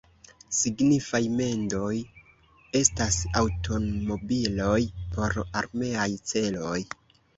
Signifaj 0.59 1.19
mendoj 1.41 1.91
estas 2.81 3.19
aŭtomobiloj 3.43 4.81
por 5.15 5.41
armeaj 5.63 6.09
celoj. 6.33 6.79